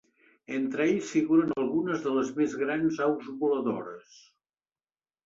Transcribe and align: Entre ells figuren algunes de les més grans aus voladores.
Entre 0.59 0.85
ells 0.93 1.11
figuren 1.17 1.51
algunes 1.63 2.01
de 2.05 2.13
les 2.15 2.31
més 2.39 2.55
grans 2.63 2.97
aus 3.09 3.29
voladores. 3.43 4.17